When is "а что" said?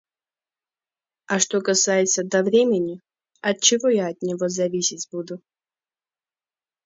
1.27-1.61